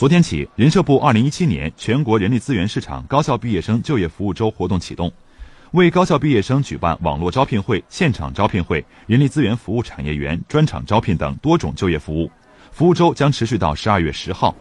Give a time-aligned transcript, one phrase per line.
[0.00, 5.12] 昨天起人社部二零一七年全国人力资源市场高校毕业生就业服务周活动启动
[5.72, 12.30] 为高校毕业生举办网络招聘会现场招聘会人力资源服务产业园专场招聘等多种就业服务。
[12.72, 14.54] 服务周将持续到十二月十号。